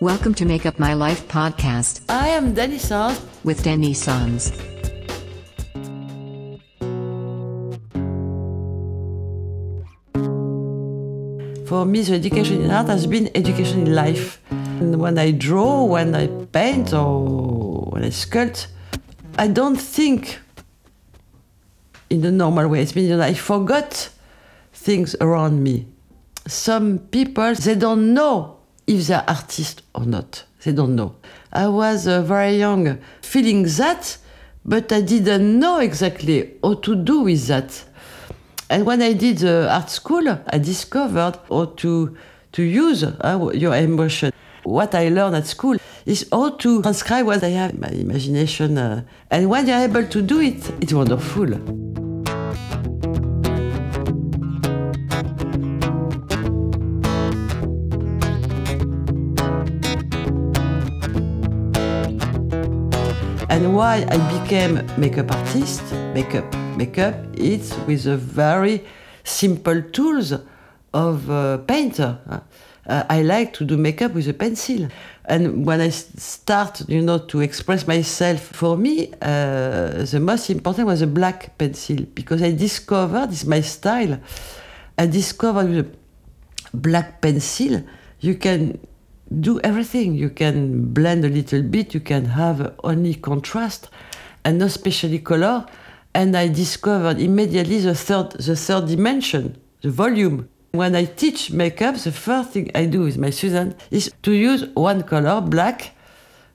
[0.00, 2.78] Welcome to Make Up My Life podcast I am Dany
[3.42, 4.52] with Dany Sanz.
[11.68, 14.40] For me, the education in art has been education in life.
[14.50, 18.68] And when I draw, when I paint, or when I sculpt,
[19.36, 20.38] I don't think
[22.08, 22.82] in the normal way.
[22.82, 24.10] It's that I forgot
[24.72, 25.88] things around me.
[26.46, 28.57] Some people, they don't know
[28.88, 30.44] if they're artists or not.
[30.64, 31.14] They don't know.
[31.52, 34.18] I was uh, very young feeling that,
[34.64, 37.84] but I didn't know exactly how to do with that.
[38.70, 42.16] And when I did the art school, I discovered how to,
[42.52, 44.32] to use uh, your emotion.
[44.64, 48.76] What I learned at school is how to transcribe what I have in my imagination.
[48.76, 52.07] uh, and when you're able to do it, it's wonderful.
[63.50, 65.82] And why I became makeup artist,
[66.12, 68.84] makeup, makeup, it's with a very
[69.24, 70.34] simple tools
[70.92, 72.18] of a painter.
[72.86, 74.88] Uh, I like to do makeup with a pencil.
[75.24, 80.86] And when I start, you know, to express myself, for me, uh, the most important
[80.86, 84.20] was a black pencil because I discovered, it's my style,
[84.98, 87.82] I discovered with a black pencil,
[88.20, 88.78] you can
[89.40, 90.14] do everything.
[90.14, 93.90] You can blend a little bit, you can have only contrast
[94.44, 95.66] and not specially color.
[96.14, 100.48] And I discovered immediately the third, the third dimension, the volume.
[100.72, 104.66] When I teach makeup, the first thing I do with my student is to use
[104.74, 105.94] one color, black,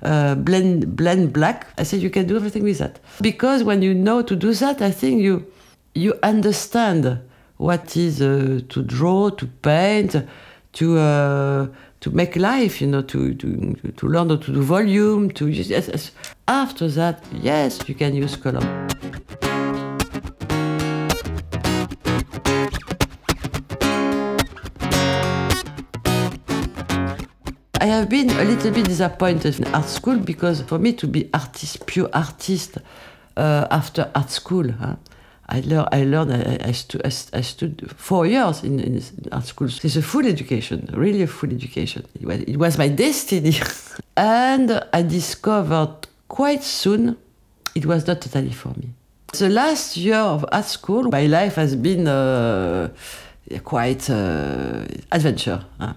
[0.04, 1.68] uh, blend blend black.
[1.78, 4.82] I said you can do everything with that because when you know to do that,
[4.82, 5.46] I think you
[5.96, 7.20] you understand
[7.58, 10.16] what is uh, to draw, to paint,
[10.74, 11.68] to uh,
[12.04, 12.82] to make life.
[12.82, 15.32] You know, to to to learn how to do volume.
[15.32, 16.12] To use yes, yes.
[16.48, 18.62] after that, yes, you can use color.
[27.80, 31.30] I have been a little bit disappointed in art school because for me to be
[31.34, 32.78] artist, pure artist,
[33.36, 34.96] uh, after art school, huh,
[35.50, 35.90] I learned.
[35.92, 36.32] I learned.
[36.34, 39.68] I, I, stu- I, I stood four years in, in art school.
[39.68, 42.06] It's a full education, really a full education.
[42.20, 43.56] It was, it was my destiny,
[44.18, 47.18] and I discovered quite soon
[47.76, 48.90] it was not totally for me.
[49.34, 52.90] The last year of art school, my life has been uh,
[53.64, 55.66] quite uh, adventure.
[55.80, 55.94] huh?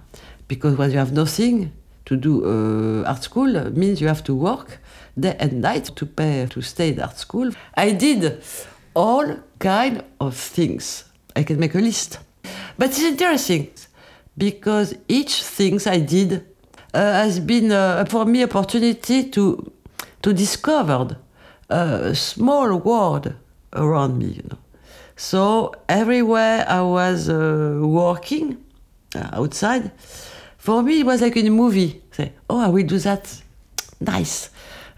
[0.47, 1.71] Because when you have nothing
[2.05, 4.79] to do uh, art school, means you have to work
[5.19, 7.51] day and night to pay to stay at art school.
[7.75, 8.41] I did
[8.97, 11.05] all kind of things.
[11.35, 12.17] I can make a list.
[12.79, 13.69] But it's interesting
[14.35, 16.31] because each things I did
[16.93, 19.71] uh, has been uh, for me opportunity to
[20.23, 21.17] to discover
[21.69, 23.33] a small world
[23.73, 24.29] around me.
[24.37, 24.57] You know,
[25.15, 28.57] so everywhere I was uh, working
[29.15, 29.91] uh, outside,
[30.57, 32.01] for me it was like in a movie.
[32.11, 33.43] Say, oh, I will do that.
[33.99, 34.49] Nice.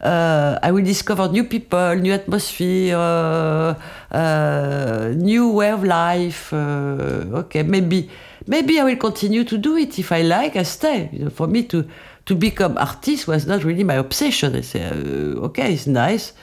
[0.02, 3.76] Uh, I will discover new people, new atmosphere, uh,
[4.12, 6.54] uh, new way of life.
[6.54, 8.10] Okay, maybe,
[8.48, 10.56] maybe I will continue to do it if I like.
[10.56, 11.10] I stay.
[11.12, 11.86] You know, for me to
[12.26, 14.56] to become artist was not really my obsession.
[14.56, 16.34] I say, uh, okay, it's nice.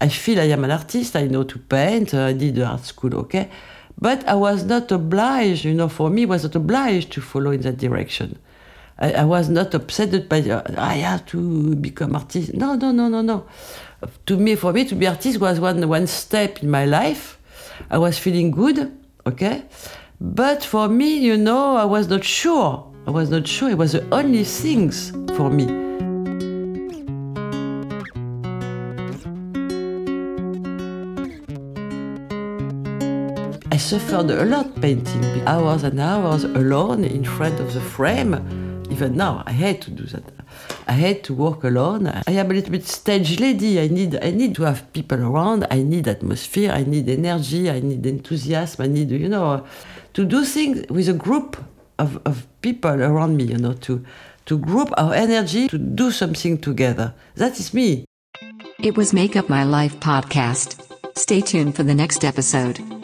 [0.00, 1.16] I feel I am an artist.
[1.16, 2.12] I know to paint.
[2.12, 3.14] I did art school.
[3.14, 3.48] Okay,
[3.98, 5.64] but I was not obliged.
[5.64, 8.38] You know, for me, was not obliged to follow in that direction.
[8.98, 12.54] I, I was not upset by uh, I have to become artist.
[12.54, 13.46] No, no, no, no, no.
[14.26, 17.38] To me, for me, to be artist was one one step in my life.
[17.90, 18.92] I was feeling good,
[19.24, 19.64] okay,
[20.20, 22.92] but for me, you know, I was not sure.
[23.06, 23.70] I was not sure.
[23.70, 25.66] It was the only things for me.
[33.70, 38.57] I suffered a lot painting, hours and hours alone in front of the frame.
[38.98, 40.24] Even now, I hate to do that.
[40.88, 42.08] I hate to work alone.
[42.08, 43.78] I am a little bit stage lady.
[43.78, 45.68] I need, I need to have people around.
[45.70, 46.72] I need atmosphere.
[46.72, 47.70] I need energy.
[47.70, 48.84] I need enthusiasm.
[48.84, 49.64] I need, you know,
[50.14, 51.64] to do things with a group
[52.00, 53.44] of, of people around me.
[53.44, 54.04] You know, to
[54.46, 57.14] to group our energy to do something together.
[57.36, 58.04] That is me.
[58.80, 60.82] It was Make Up My Life podcast.
[61.16, 62.97] Stay tuned for the next episode.